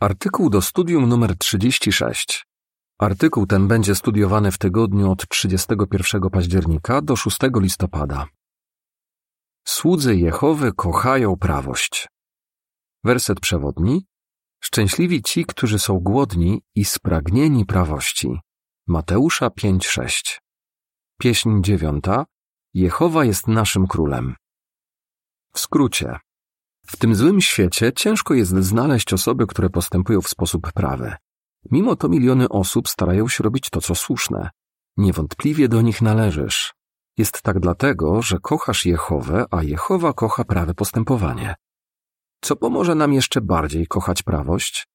[0.00, 2.46] Artykuł do studium numer 36.
[2.98, 8.26] Artykuł ten będzie studiowany w tygodniu od 31 października do 6 listopada.
[9.64, 12.08] Słudzy Jehowy kochają prawość.
[13.04, 14.06] Werset przewodni.
[14.60, 18.40] Szczęśliwi ci, którzy są głodni i spragnieni prawości.
[18.86, 20.40] Mateusza 5:6.
[21.18, 22.26] Pieśń dziewiąta.
[22.74, 24.34] Jehowa jest naszym królem.
[25.54, 26.18] W skrócie.
[26.90, 31.14] W tym złym świecie ciężko jest znaleźć osoby, które postępują w sposób prawy.
[31.70, 34.50] Mimo to miliony osób starają się robić to, co słuszne.
[34.96, 36.74] Niewątpliwie do nich należysz.
[37.18, 41.54] Jest tak dlatego, że kochasz Jehowę, a Jehowa kocha prawe postępowanie.
[42.40, 44.88] Co pomoże nam jeszcze bardziej kochać prawość?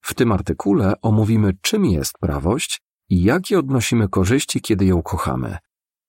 [0.00, 5.58] W tym artykule omówimy, czym jest prawość i jakie odnosimy korzyści, kiedy ją kochamy.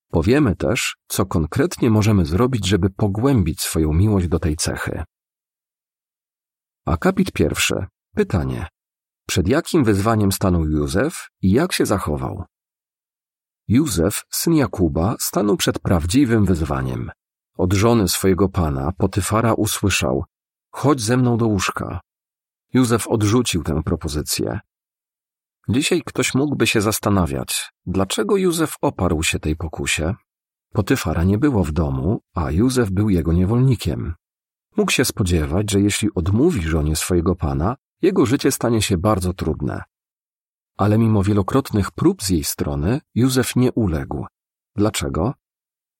[0.09, 5.03] Powiemy też, co konkretnie możemy zrobić, żeby pogłębić swoją miłość do tej cechy.
[6.85, 7.85] Akapit pierwszy.
[8.15, 8.67] Pytanie.
[9.27, 12.43] Przed jakim wyzwaniem stanął Józef i jak się zachował?
[13.67, 17.11] Józef, syn Jakuba, stanął przed prawdziwym wyzwaniem.
[17.57, 20.23] Od żony swojego pana, Potyfara, usłyszał:
[20.71, 21.99] Chodź ze mną do łóżka.
[22.73, 24.59] Józef odrzucił tę propozycję.
[25.69, 30.15] Dzisiaj ktoś mógłby się zastanawiać, dlaczego Józef oparł się tej pokusie.
[30.73, 34.13] Potyfara nie było w domu, a Józef był jego niewolnikiem.
[34.77, 39.83] Mógł się spodziewać, że jeśli odmówi żonie swojego pana, jego życie stanie się bardzo trudne.
[40.77, 44.25] Ale mimo wielokrotnych prób z jej strony, Józef nie uległ.
[44.75, 45.33] Dlaczego?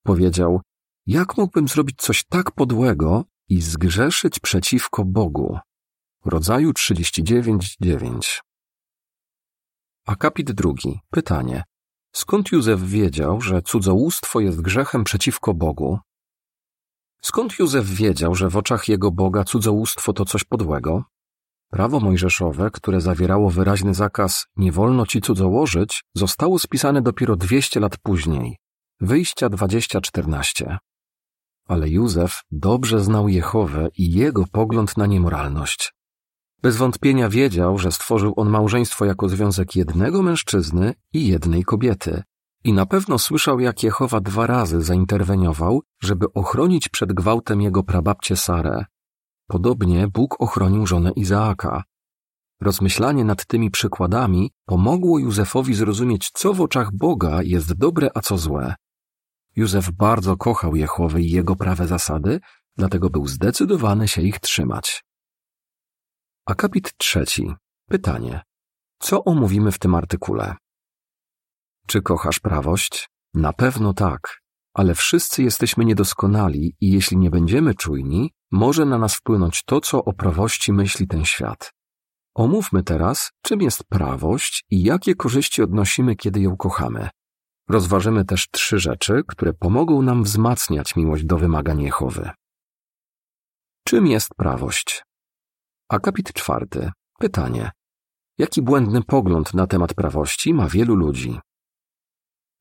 [0.03, 0.61] Powiedział,
[1.05, 5.59] jak mógłbym zrobić coś tak podłego i zgrzeszyć przeciwko Bogu?
[6.25, 8.41] Rodzaju 39.9
[10.07, 10.99] Akapit drugi.
[11.09, 11.63] Pytanie.
[12.15, 15.99] Skąd Józef wiedział, że cudzołóstwo jest grzechem przeciwko Bogu?
[17.21, 21.03] Skąd Józef wiedział, że w oczach jego Boga cudzołóstwo to coś podłego?
[21.69, 27.97] Prawo mojżeszowe, które zawierało wyraźny zakaz nie wolno ci cudzołożyć, zostało spisane dopiero 200 lat
[27.97, 28.57] później.
[28.99, 30.77] Wyjścia 2014.
[31.67, 35.93] Ale Józef dobrze znał Jehowę i jego pogląd na niemoralność.
[36.61, 42.23] Bez wątpienia wiedział, że stworzył on małżeństwo jako związek jednego mężczyzny i jednej kobiety.
[42.63, 48.35] I na pewno słyszał, jak Jehowa dwa razy zainterweniował, żeby ochronić przed gwałtem jego prababcię
[48.35, 48.85] Sarę.
[49.47, 51.83] Podobnie Bóg ochronił żonę Izaaka.
[52.61, 58.37] Rozmyślanie nad tymi przykładami pomogło Józefowi zrozumieć, co w oczach Boga jest dobre, a co
[58.37, 58.75] złe.
[59.55, 62.39] Józef bardzo kochał Jehowy i jego prawe zasady,
[62.77, 65.03] dlatego był zdecydowany się ich trzymać.
[66.45, 67.53] Akapit trzeci.
[67.89, 68.41] Pytanie.
[68.99, 70.55] Co omówimy w tym artykule?
[71.91, 73.09] Czy kochasz prawość?
[73.33, 74.41] Na pewno tak,
[74.73, 80.05] ale wszyscy jesteśmy niedoskonali i jeśli nie będziemy czujni, może na nas wpłynąć to, co
[80.05, 81.73] o prawości myśli ten świat.
[82.35, 87.09] Omówmy teraz, czym jest prawość i jakie korzyści odnosimy, kiedy ją kochamy.
[87.69, 92.29] Rozważymy też trzy rzeczy, które pomogą nam wzmacniać miłość do wymagań Jehowy.
[93.87, 95.03] Czym jest prawość?
[95.89, 96.91] Akapit czwarty.
[97.19, 97.71] Pytanie.
[98.37, 101.39] Jaki błędny pogląd na temat prawości ma wielu ludzi?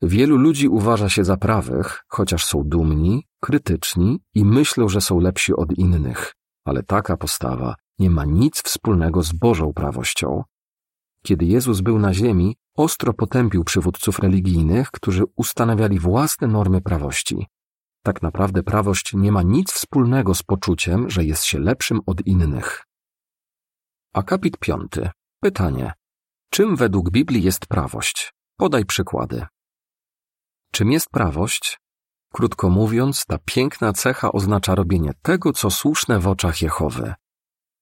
[0.03, 5.55] Wielu ludzi uważa się za prawych, chociaż są dumni, krytyczni i myślą, że są lepsi
[5.55, 6.35] od innych,
[6.65, 10.43] ale taka postawa nie ma nic wspólnego z Bożą prawością.
[11.23, 17.47] Kiedy Jezus był na ziemi, ostro potępił przywódców religijnych, którzy ustanawiali własne normy prawości.
[18.03, 22.85] Tak naprawdę prawość nie ma nic wspólnego z poczuciem, że jest się lepszym od innych.
[24.15, 25.11] Akapit piąty.
[25.41, 25.93] Pytanie.
[26.51, 28.33] Czym według Biblii jest prawość?
[28.57, 29.47] Podaj przykłady.
[30.73, 31.81] Czym jest prawość?
[32.33, 37.15] Krótko mówiąc, ta piękna cecha oznacza robienie tego, co słuszne w oczach Jehowy.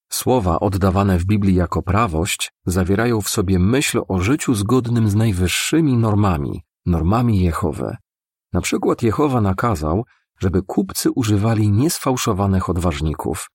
[0.09, 5.97] Słowa oddawane w Biblii jako prawość zawierają w sobie myśl o życiu zgodnym z najwyższymi
[5.97, 7.95] normami, normami Jehowy.
[8.53, 10.05] Na przykład Jehowa nakazał,
[10.39, 13.49] żeby kupcy używali niesfałszowanych odważników.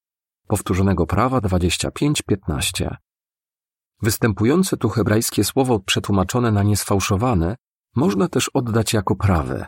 [0.47, 2.97] Powtórzonego prawa 25-15.
[4.03, 7.57] Występujące tu hebrajskie słowo przetłumaczone na niesfałszowane
[7.97, 9.67] można też oddać jako prawe.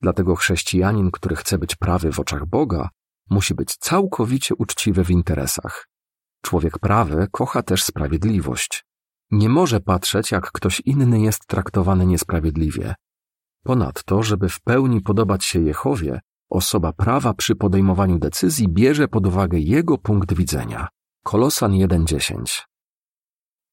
[0.00, 2.88] Dlatego chrześcijanin, który chce być prawy w oczach Boga,
[3.30, 5.88] musi być całkowicie uczciwy w interesach.
[6.42, 8.84] Człowiek prawy kocha też sprawiedliwość.
[9.30, 12.94] Nie może patrzeć, jak ktoś inny jest traktowany niesprawiedliwie.
[13.62, 16.20] Ponadto, żeby w pełni podobać się Jehowie,
[16.50, 20.88] osoba prawa przy podejmowaniu decyzji bierze pod uwagę jego punkt widzenia.
[21.24, 22.62] Kolosan 1.10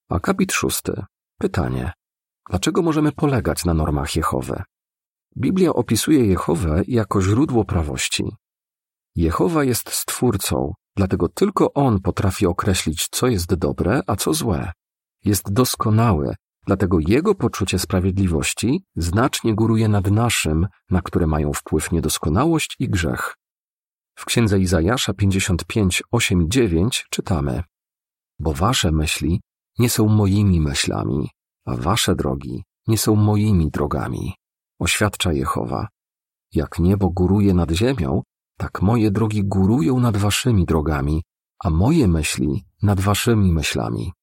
[0.10, 1.04] Akapit szósty.
[1.40, 1.92] Pytanie.
[2.50, 4.64] Dlaczego możemy polegać na normach Jehowy?
[5.38, 8.24] Biblia opisuje Jehowę jako źródło prawości.
[9.16, 14.72] Jehowa jest stwórcą, Dlatego tylko On potrafi określić, co jest dobre, a co złe.
[15.26, 16.36] Jest doskonały,
[16.68, 23.36] dlatego Jego poczucie sprawiedliwości znacznie góruje nad naszym, na które mają wpływ niedoskonałość i grzech.
[24.16, 27.64] W księdze Izajasza 55, 8 i 9 czytamy:
[28.40, 29.42] Bo wasze myśli
[29.80, 31.30] nie są moimi myślami,
[31.68, 34.34] a wasze drogi nie są moimi drogami,
[34.80, 35.88] oświadcza Jehowa.
[36.54, 38.22] Jak niebo góruje nad ziemią,
[38.58, 41.24] tak moje drogi górują nad waszymi drogami,
[41.64, 44.14] a moje myśli nad waszymi myślami.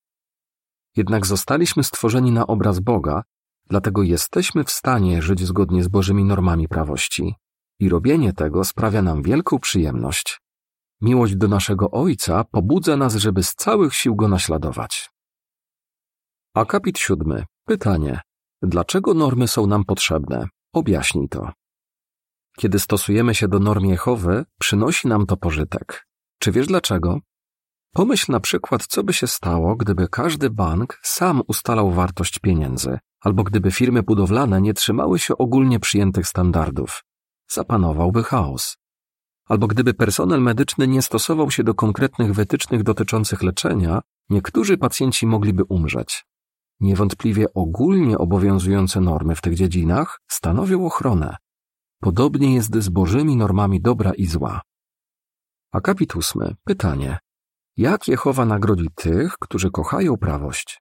[0.96, 3.23] Jednak zostaliśmy stworzeni na obraz Boga,
[3.67, 7.35] dlatego jesteśmy w stanie żyć zgodnie z Bożymi normami prawości.
[7.79, 10.41] I robienie tego sprawia nam wielką przyjemność.
[11.00, 15.13] Miłość do naszego Ojca pobudza nas, żeby z całych sił Go naśladować.
[16.55, 17.45] Akapit siódmy.
[17.67, 18.21] Pytanie.
[18.62, 20.49] Dlaczego normy są nam potrzebne?
[20.73, 21.53] Objaśnij to.
[22.56, 26.06] Kiedy stosujemy się do norm Jehowy, przynosi nam to pożytek.
[26.39, 27.19] Czy wiesz dlaczego?
[27.95, 33.43] Pomyśl na przykład, co by się stało, gdyby każdy bank sam ustalał wartość pieniędzy, albo
[33.43, 37.05] gdyby firmy budowlane nie trzymały się ogólnie przyjętych standardów.
[37.51, 38.77] Zapanowałby chaos.
[39.49, 45.65] Albo gdyby personel medyczny nie stosował się do konkretnych wytycznych dotyczących leczenia, niektórzy pacjenci mogliby
[45.65, 46.25] umrzeć.
[46.81, 51.37] Niewątpliwie ogólnie obowiązujące normy w tych dziedzinach stanowią ochronę.
[52.00, 54.61] Podobnie jest z bożymi normami dobra i zła.
[55.73, 56.55] Akapit ósmy.
[56.65, 57.19] Pytanie.
[57.76, 60.81] Jak Jehowa nagrodzi tych, którzy kochają prawość?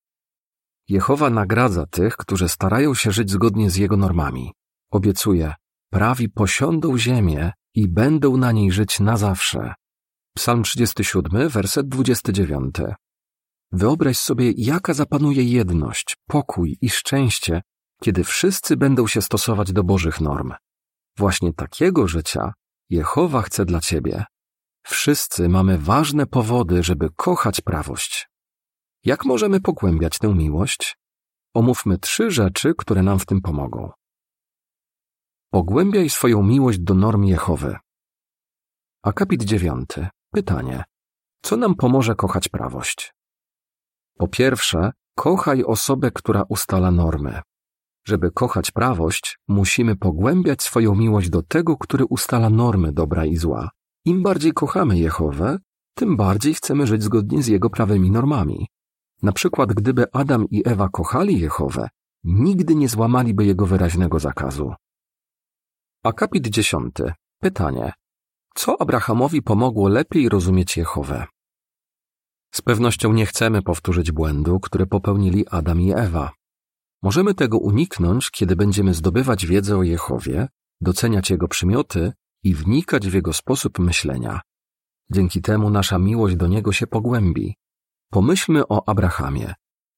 [0.90, 4.54] Jehowa nagradza tych, którzy starają się żyć zgodnie z Jego normami.
[4.92, 5.54] Obiecuje,
[5.90, 9.74] prawi posiądą ziemię i będą na niej żyć na zawsze.
[10.36, 12.76] Psalm 37, werset 29.
[13.74, 17.62] Wyobraź sobie, jaka zapanuje jedność, pokój i szczęście,
[18.02, 20.54] kiedy wszyscy będą się stosować do Bożych norm.
[21.18, 22.54] Właśnie takiego życia
[22.90, 24.26] Jehowa chce dla ciebie.
[24.86, 28.30] Wszyscy mamy ważne powody, żeby kochać prawość.
[29.06, 30.98] Jak możemy pogłębiać tę miłość?
[31.54, 33.92] Omówmy trzy rzeczy, które nam w tym pomogą.
[35.50, 37.78] Pogłębiaj swoją miłość do norm Jehowy.
[39.04, 40.08] Akapit dziewiąty.
[40.32, 40.84] Pytanie.
[41.42, 43.14] Co nam pomoże kochać prawość?
[44.18, 47.42] Po pierwsze, kochaj osobę, która ustala normy.
[48.08, 53.70] Żeby kochać prawość, musimy pogłębiać swoją miłość do tego, który ustala normy dobra i zła.
[54.06, 55.58] Im bardziej kochamy Jehowę,
[55.96, 58.68] tym bardziej chcemy żyć zgodnie z jego prawymi normami.
[59.22, 61.90] Na przykład, gdyby Adam i Ewa kochali Jehowę,
[62.24, 64.74] nigdy nie złamaliby jego wyraźnego zakazu.
[66.04, 67.14] Akapit dziesiąty.
[67.40, 67.94] Pytanie.
[68.56, 71.26] Co Abrahamowi pomogło lepiej rozumieć Jehowę?
[72.56, 76.32] Z pewnością nie chcemy powtórzyć błędu, który popełnili Adam i Ewa.
[77.02, 80.48] Możemy tego uniknąć, kiedy będziemy zdobywać wiedzę o Jehowie,
[80.82, 82.14] doceniać jego przymioty
[82.44, 84.42] i wnikać w jego sposób myślenia.
[85.12, 87.56] Dzięki temu nasza miłość do niego się pogłębi.
[88.10, 89.54] Pomyślmy o Abrahamie.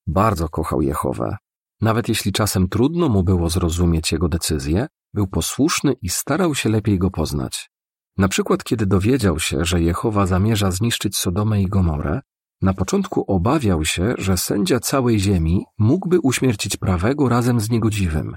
[0.08, 1.38] Bardzo kochał Jehowę.
[1.82, 7.00] Nawet jeśli czasem trudno mu było zrozumieć jego decyzje, był posłuszny i starał się lepiej
[7.00, 7.70] go poznać.
[8.18, 12.22] Na przykład, kiedy dowiedział się, że Jehowa zamierza zniszczyć Sodomę i Gomorę,
[12.62, 18.36] na początku obawiał się, że sędzia całej ziemi mógłby uśmiercić prawego razem z niegodziwym.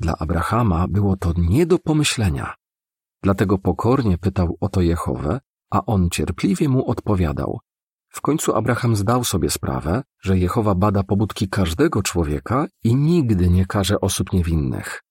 [0.00, 2.54] Dla Abrahama było to nie do pomyślenia.
[3.22, 7.60] Dlatego pokornie pytał o to Jehowę, a on cierpliwie mu odpowiadał.
[8.08, 13.66] W końcu Abraham zdał sobie sprawę, że Jehowa bada pobudki każdego człowieka i nigdy nie
[13.66, 15.02] karze osób niewinnych.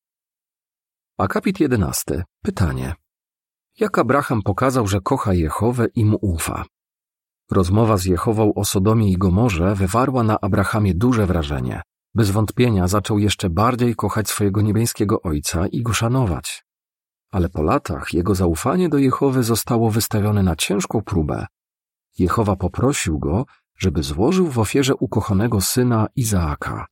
[1.18, 2.24] Akapit jedenasty.
[2.44, 2.96] Pytanie.
[3.80, 6.66] Jak Abraham pokazał, że kocha Jehowę i mu ufa?
[7.52, 11.82] Rozmowa z Jehową o Sodomie i Gomorze wywarła na Abrahamie duże wrażenie.
[12.16, 16.66] Bez wątpienia zaczął jeszcze bardziej kochać swojego niebiańskiego ojca i go szanować.
[17.32, 21.46] Ale po latach jego zaufanie do Jehowy zostało wystawione na ciężką próbę.
[22.20, 23.46] Jehowa poprosił go,
[23.78, 26.86] żeby złożył w ofierze ukochanego syna Izaaka.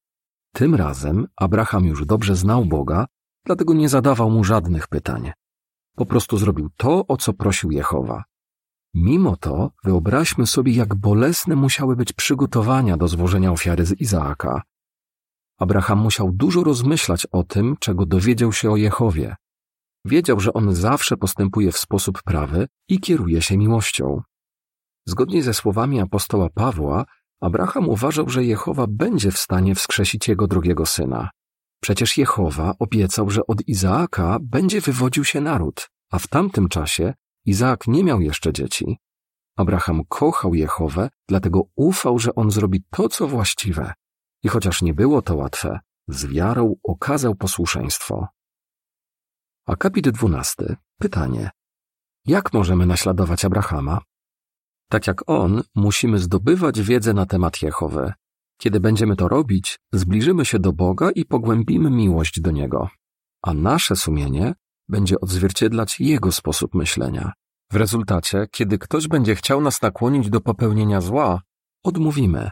[0.54, 3.06] Tym razem Abraham już dobrze znał Boga,
[3.46, 5.32] dlatego nie zadawał mu żadnych pytań.
[5.96, 8.24] Po prostu zrobił to, o co prosił Jehowa.
[8.94, 14.62] Mimo to wyobraźmy sobie, jak bolesne musiały być przygotowania do złożenia ofiary z Izaaka.
[15.60, 19.36] Abraham musiał dużo rozmyślać o tym, czego dowiedział się o Jehowie.
[20.06, 24.22] Wiedział, że on zawsze postępuje w sposób prawy i kieruje się miłością.
[25.06, 27.06] Zgodnie ze słowami apostoła Pawła,
[27.42, 31.30] Abraham uważał, że Jehowa będzie w stanie wskrzesić jego drugiego syna.
[31.82, 37.14] Przecież Jehowa obiecał, że od Izaaka będzie wywodził się naród, a w tamtym czasie
[37.50, 38.98] Izaak nie miał jeszcze dzieci.
[39.58, 43.94] Abraham kochał Jehowę, dlatego ufał, że on zrobi to, co właściwe.
[44.44, 48.28] I chociaż nie było to łatwe, z wiarą okazał posłuszeństwo.
[49.68, 50.76] Akapit dwunasty.
[51.00, 51.50] Pytanie.
[52.26, 54.02] Jak możemy naśladować Abrahama?
[54.90, 58.14] Tak jak On, musimy zdobywać wiedzę na temat Jehowy.
[58.58, 62.90] Kiedy będziemy to robić, zbliżymy się do Boga i pogłębimy miłość do Niego.
[63.42, 64.54] A nasze sumienie
[64.90, 67.34] będzie odzwierciedlać Jego sposób myślenia.
[67.72, 71.42] W rezultacie, kiedy ktoś będzie chciał nas nakłonić do popełnienia zła,
[71.84, 72.50] odmówimy.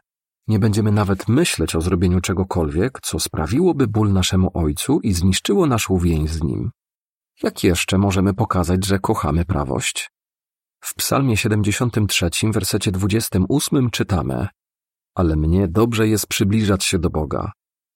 [0.47, 5.97] Nie będziemy nawet myśleć o zrobieniu czegokolwiek, co sprawiłoby ból naszemu Ojcu i zniszczyło naszą
[5.97, 6.71] więź z Nim.
[7.43, 10.11] Jak jeszcze możemy pokazać, że kochamy prawość?
[10.79, 14.47] W Psalmie 73, wersecie 28 czytamy:
[15.15, 17.51] Ale mnie dobrze jest przybliżać się do Boga.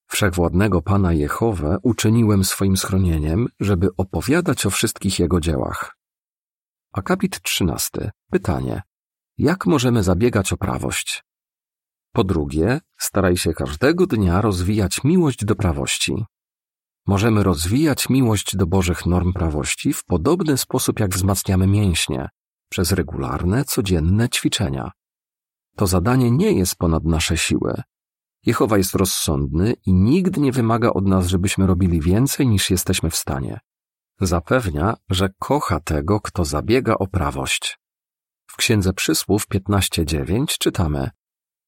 [0.08, 6.01] Wszechwładnego Pana Jehowę uczyniłem swoim schronieniem, żeby opowiadać o wszystkich Jego dziełach.
[6.94, 8.12] Akapit 13.
[8.32, 8.82] Pytanie.
[9.38, 11.24] Jak możemy zabiegać o prawość?
[12.14, 16.26] Po drugie, staraj się każdego dnia rozwijać miłość do prawości.
[17.08, 22.30] Możemy rozwijać miłość do Bożych norm prawości w podobny sposób, jak wzmacniamy mięśnie,
[22.70, 24.92] przez regularne, codzienne ćwiczenia.
[25.76, 27.82] To zadanie nie jest ponad nasze siły.
[28.46, 33.16] Jehowa jest rozsądny i nigdy nie wymaga od nas, żebyśmy robili więcej niż jesteśmy w
[33.16, 33.60] stanie.
[34.22, 37.80] Zapewnia, że kocha tego, kto zabiega o prawość.
[38.48, 41.10] W Księdze Przysłów 15.9 czytamy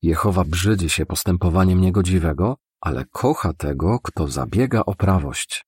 [0.01, 5.65] Jehowa brzydzi się postępowaniem niegodziwego, ale kocha tego, kto zabiega o prawość.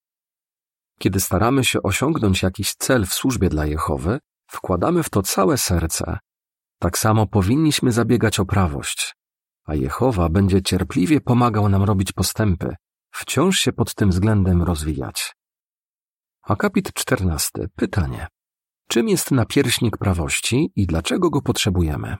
[1.00, 6.18] Kiedy staramy się osiągnąć jakiś cel w służbie dla Jehowy, wkładamy w to całe serce.
[6.80, 9.16] Tak samo powinniśmy zabiegać o prawość,
[9.66, 12.76] a Jehowa będzie cierpliwie pomagał nam robić postępy,
[13.12, 15.36] wciąż się pod tym względem rozwijać.
[16.48, 17.52] Akapit 14.
[17.76, 18.28] Pytanie.
[18.88, 22.18] Czym jest napierśnik prawości i dlaczego go potrzebujemy?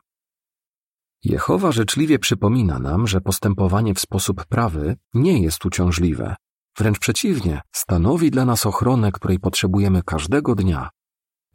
[1.24, 6.36] Jehowa życzliwie przypomina nam, że postępowanie w sposób prawy nie jest uciążliwe.
[6.78, 10.90] Wręcz przeciwnie, stanowi dla nas ochronę, której potrzebujemy każdego dnia.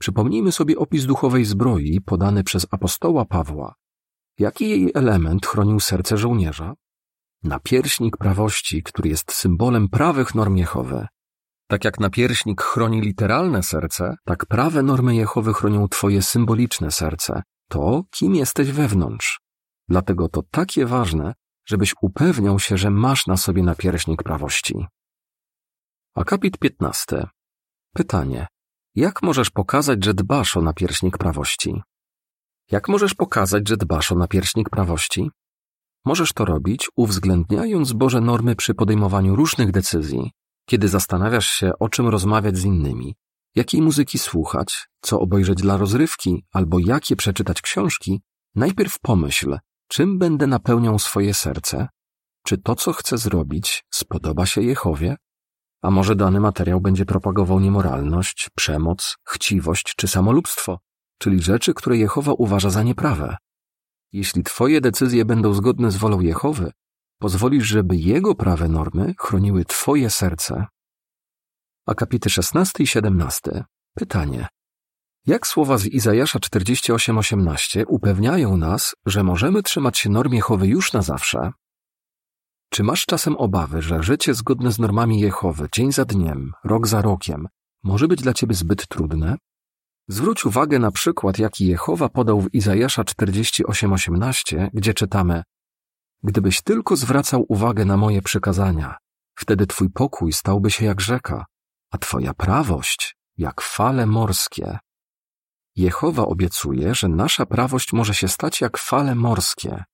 [0.01, 3.75] Przypomnijmy sobie opis duchowej zbroi podany przez apostoła Pawła.
[4.39, 6.75] Jaki jej element chronił serce żołnierza?
[7.43, 11.07] Napierśnik prawości, który jest symbolem prawych norm Jehowy.
[11.71, 18.03] Tak jak napierśnik chroni literalne serce, tak prawe normy Jehowy chronią twoje symboliczne serce, to,
[18.11, 19.41] kim jesteś wewnątrz.
[19.89, 21.35] Dlatego to takie ważne,
[21.67, 24.87] żebyś upewniał się, że masz na sobie napierśnik prawości.
[26.15, 27.27] Akapit 15.
[27.95, 28.47] Pytanie.
[28.95, 31.83] Jak możesz pokazać, że dbasz o napierśnik prawości?
[32.71, 35.31] Jak możesz pokazać, że dbasz o napierśnik prawości?
[36.05, 40.31] Możesz to robić, uwzględniając Boże normy przy podejmowaniu różnych decyzji,
[40.67, 43.15] kiedy zastanawiasz się, o czym rozmawiać z innymi,
[43.55, 48.23] jakiej muzyki słuchać, co obejrzeć dla rozrywki albo jakie przeczytać książki,
[48.55, 51.89] najpierw pomyśl, czym będę napełniał swoje serce?
[52.47, 55.17] Czy to, co chcę zrobić, spodoba się Jehowie?
[55.83, 60.79] A może dany materiał będzie propagował niemoralność, przemoc, chciwość czy samolubstwo,
[61.19, 63.37] czyli rzeczy, które Jehowa uważa za nieprawe?
[64.13, 66.73] Jeśli Twoje decyzje będą zgodne z wolą Jehowy,
[67.21, 70.67] pozwolisz, żeby Jego prawe normy chroniły Twoje serce.
[71.87, 73.65] Akapity 16 i 17.
[73.95, 74.49] Pytanie.
[75.27, 81.03] Jak słowa z Izajasza 48:18 upewniają nas, że możemy trzymać się norm Jehowy już na
[81.03, 81.53] zawsze?
[82.71, 87.03] Czy masz czasem obawy, że życie zgodne z normami Jehowy dzień za dniem, rok za
[87.03, 87.49] rokiem
[87.83, 89.37] może być dla ciebie zbyt trudne?
[90.09, 95.43] Zwróć uwagę na przykład, jaki Jehowa podał w Izajasza 48:18, gdzie czytamy:
[96.23, 98.97] Gdybyś tylko zwracał uwagę na moje przykazania,
[99.39, 101.45] wtedy twój pokój stałby się jak rzeka,
[101.91, 104.79] a twoja prawość jak fale morskie.
[105.77, 109.85] Jehowa obiecuje, że nasza prawość może się stać jak fale morskie.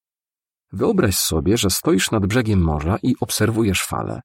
[0.72, 4.20] Wyobraź sobie, że stoisz nad brzegiem morza i obserwujesz fale.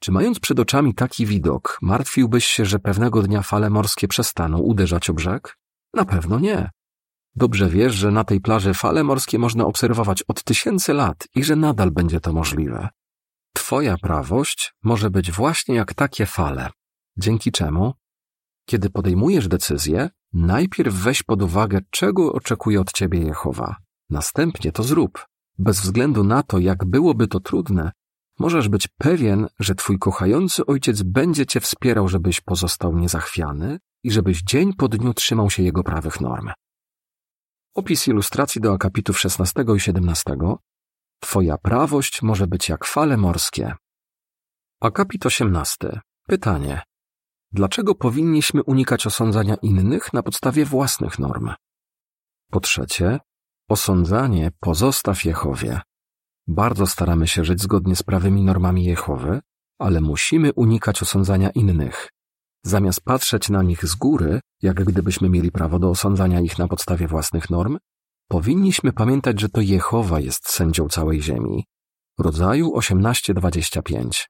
[0.00, 5.10] Czy mając przed oczami taki widok, martwiłbyś się, że pewnego dnia fale morskie przestaną uderzać
[5.10, 5.56] o brzeg?
[5.94, 6.70] Na pewno nie.
[7.38, 11.56] Dobrze wiesz, że na tej plaży fale morskie można obserwować od tysięcy lat i że
[11.56, 12.88] nadal będzie to możliwe.
[13.54, 16.70] Twoja prawość może być właśnie jak takie fale,
[17.16, 17.94] dzięki czemu,
[18.68, 23.76] kiedy podejmujesz decyzję, najpierw weź pod uwagę, czego oczekuje od ciebie Jehowa.
[24.10, 25.26] Następnie to zrób.
[25.58, 27.92] Bez względu na to, jak byłoby to trudne,
[28.38, 34.42] możesz być pewien, że twój kochający ojciec będzie cię wspierał, żebyś pozostał niezachwiany i żebyś
[34.42, 36.50] dzień po dniu trzymał się jego prawych norm.
[37.78, 40.36] Opis ilustracji do akapitów 16 i 17.
[41.20, 43.74] Twoja prawość może być jak fale morskie.
[44.80, 46.00] Akapit 18.
[46.26, 46.82] Pytanie.
[47.52, 51.50] Dlaczego powinniśmy unikać osądzania innych na podstawie własnych norm?
[52.50, 53.20] Po trzecie,
[53.68, 55.80] osądzanie pozostaw Jehowie.
[56.46, 59.40] Bardzo staramy się żyć zgodnie z prawymi normami Jehowy,
[59.78, 62.08] ale musimy unikać osądzania innych.
[62.68, 67.08] Zamiast patrzeć na nich z góry, jak gdybyśmy mieli prawo do osądzania ich na podstawie
[67.08, 67.78] własnych norm,
[68.28, 71.64] powinniśmy pamiętać, że to Jehowa jest sędzią całej ziemi.
[72.18, 74.28] Rodzaju 18:25.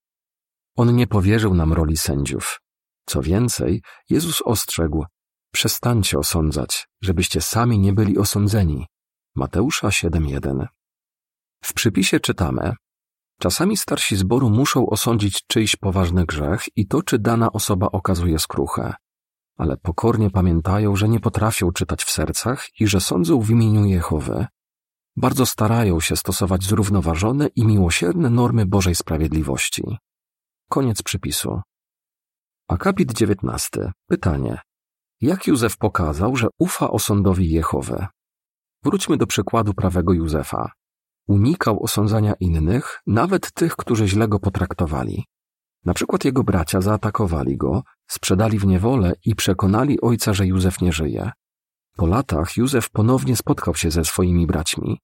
[0.77, 2.61] On nie powierzył nam roli sędziów.
[3.07, 5.05] Co więcej, Jezus ostrzegł:
[5.53, 8.87] Przestańcie osądzać, żebyście sami nie byli osądzeni.
[9.37, 10.67] Mateusza 7:1.
[11.65, 12.75] W przypisie czytamy:
[13.41, 18.95] Czasami starsi zboru muszą osądzić czyjś poważny grzech i to, czy dana osoba okazuje skruchę,
[19.57, 24.47] ale pokornie pamiętają, że nie potrafią czytać w sercach i że sądzą w imieniu Jehowy.
[25.17, 29.83] Bardzo starają się stosować zrównoważone i miłosierne normy Bożej Sprawiedliwości.
[30.69, 31.61] Koniec przypisu.
[32.69, 33.93] Akapit 19.
[34.07, 34.59] Pytanie.
[35.21, 38.07] Jak Józef pokazał, że ufa osądowi Jehowy?
[38.85, 40.78] Wróćmy do przykładu prawego Józefa.
[41.29, 45.25] Unikał osądzania innych, nawet tych, którzy źle go potraktowali.
[45.85, 50.93] Na przykład jego bracia zaatakowali go, sprzedali w niewolę i przekonali ojca, że Józef nie
[50.93, 51.31] żyje.
[51.97, 55.01] Po latach Józef ponownie spotkał się ze swoimi braćmi.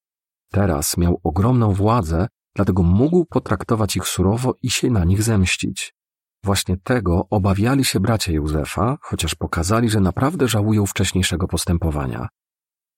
[0.52, 5.94] Teraz miał ogromną władzę, dlatego mógł potraktować ich surowo i się na nich zemścić.
[6.44, 12.28] Właśnie tego obawiali się bracia Józefa, chociaż pokazali, że naprawdę żałują wcześniejszego postępowania.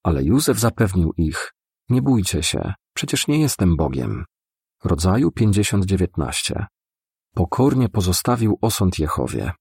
[0.02, 1.52] Ale Józef zapewnił ich,
[1.88, 4.24] nie bójcie się, przecież nie jestem Bogiem.
[4.84, 6.64] Rodzaju 50-19.
[7.34, 9.52] Pokornie pozostawił osąd Jehowie.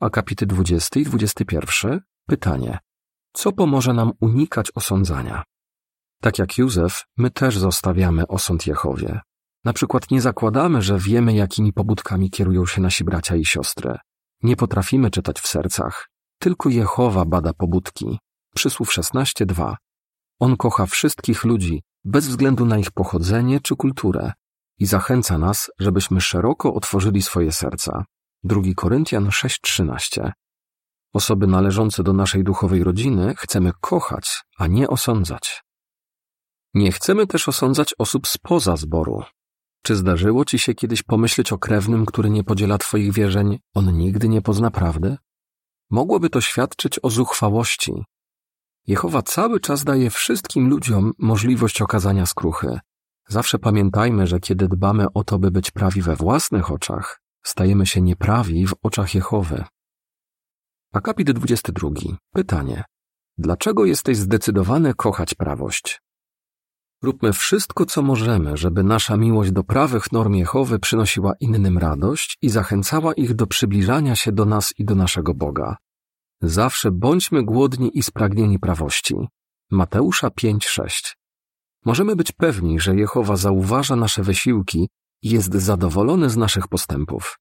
[0.00, 2.00] Akapity 20 i 21.
[2.26, 2.78] Pytanie.
[3.32, 5.42] Co pomoże nam unikać osądzania?
[6.20, 9.20] Tak jak Józef, my też zostawiamy osąd Jehowie.
[9.64, 13.98] Na przykład nie zakładamy, że wiemy, jakimi pobudkami kierują się nasi bracia i siostry.
[14.42, 16.08] Nie potrafimy czytać w sercach.
[16.38, 18.18] Tylko Jehowa bada pobudki.
[18.54, 19.74] Przysłów 16.2.
[20.40, 24.32] On kocha wszystkich ludzi, bez względu na ich pochodzenie czy kulturę
[24.78, 28.04] i zachęca nas, żebyśmy szeroko otworzyli swoje serca.
[28.44, 30.32] 2 Koryntian 6:13.
[31.12, 35.62] Osoby należące do naszej duchowej rodziny chcemy kochać, a nie osądzać.
[36.74, 39.22] Nie chcemy też osądzać osób spoza zboru.
[39.82, 44.28] Czy zdarzyło ci się kiedyś pomyśleć o krewnym, który nie podziela twoich wierzeń, on nigdy
[44.28, 45.16] nie pozna prawdy?
[45.90, 47.92] Mogłoby to świadczyć o zuchwałości.
[48.86, 52.80] Jehowa cały czas daje wszystkim ludziom możliwość okazania skruchy.
[53.28, 58.00] Zawsze pamiętajmy, że kiedy dbamy o to, by być prawi we własnych oczach, stajemy się
[58.02, 59.64] nieprawi w oczach Jehowy.
[60.92, 61.88] Akapit 22.
[62.32, 62.84] Pytanie.
[63.38, 66.02] Dlaczego jesteś zdecydowany kochać prawość?
[67.02, 72.50] Róbmy wszystko, co możemy, żeby nasza miłość do prawych norm Jehowy przynosiła innym radość i
[72.50, 75.76] zachęcała ich do przybliżania się do nas i do naszego Boga.
[76.42, 79.14] Zawsze bądźmy głodni i spragnieni prawości.
[79.70, 81.16] Mateusza 5:6.
[81.84, 84.88] Możemy być pewni, że Jehowa zauważa nasze wysiłki
[85.22, 87.38] i jest zadowolony z naszych postępów.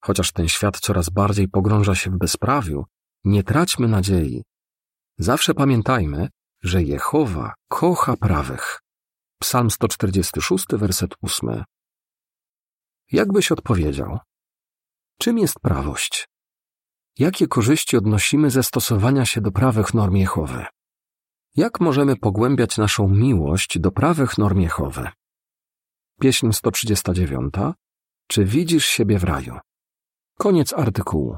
[0.00, 2.84] Chociaż ten świat coraz bardziej pogrąża się w bezprawiu,
[3.24, 4.42] nie traćmy nadziei.
[5.18, 6.28] Zawsze pamiętajmy,
[6.62, 8.80] że Jehowa kocha prawych.
[9.40, 11.64] Psalm 146, werset 8.
[13.12, 14.18] Jak byś odpowiedział?
[15.18, 16.26] Czym jest prawość?
[17.18, 20.66] Jakie korzyści odnosimy ze stosowania się do prawych norm Jehowy?
[21.56, 25.08] Jak możemy pogłębiać naszą miłość do prawych norm Jehowy?
[26.20, 27.54] Pieśń 139.
[28.26, 29.58] Czy widzisz siebie w raju?
[30.38, 31.36] Koniec artykułu.